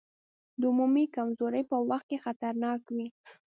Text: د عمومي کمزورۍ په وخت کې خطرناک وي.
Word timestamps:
د 0.59 0.61
عمومي 0.71 1.05
کمزورۍ 1.15 1.63
په 1.71 1.77
وخت 1.89 2.05
کې 2.09 2.21
خطرناک 2.25 2.79
وي. 2.95 3.07